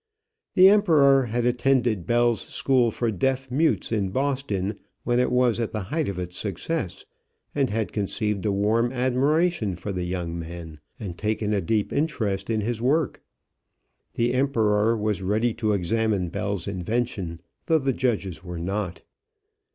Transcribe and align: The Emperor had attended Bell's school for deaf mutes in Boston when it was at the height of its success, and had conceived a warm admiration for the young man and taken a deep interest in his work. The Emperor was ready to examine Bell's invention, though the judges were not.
The 0.55 0.67
Emperor 0.67 1.25
had 1.27 1.45
attended 1.45 2.07
Bell's 2.07 2.41
school 2.41 2.89
for 2.89 3.11
deaf 3.11 3.51
mutes 3.51 3.91
in 3.91 4.09
Boston 4.09 4.79
when 5.03 5.19
it 5.19 5.31
was 5.31 5.59
at 5.59 5.73
the 5.73 5.79
height 5.93 6.09
of 6.09 6.17
its 6.17 6.35
success, 6.39 7.05
and 7.53 7.69
had 7.69 7.93
conceived 7.93 8.43
a 8.47 8.51
warm 8.51 8.91
admiration 8.91 9.75
for 9.75 9.91
the 9.91 10.03
young 10.05 10.39
man 10.39 10.79
and 10.99 11.19
taken 11.19 11.53
a 11.53 11.61
deep 11.61 11.93
interest 11.93 12.49
in 12.49 12.61
his 12.61 12.81
work. 12.81 13.21
The 14.15 14.33
Emperor 14.33 14.97
was 14.97 15.21
ready 15.21 15.53
to 15.53 15.73
examine 15.73 16.29
Bell's 16.29 16.67
invention, 16.67 17.39
though 17.67 17.77
the 17.77 17.93
judges 17.93 18.43
were 18.43 18.57
not. 18.57 19.03